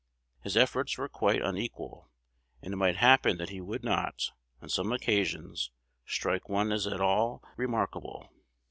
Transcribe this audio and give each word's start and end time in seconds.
His 0.39 0.57
efforts 0.57 0.97
were 0.97 1.07
quite 1.07 1.43
unequal; 1.43 2.09
and 2.63 2.73
it 2.73 2.77
might 2.77 2.95
happen 2.95 3.37
that 3.37 3.49
he 3.51 3.61
would 3.61 3.83
not, 3.83 4.31
on 4.59 4.67
some 4.67 4.91
occasions, 4.91 5.69
strike 6.07 6.49
one 6.49 6.71
as 6.71 6.87
at 6.87 7.01
all 7.01 7.43
remarkable. 7.55 8.33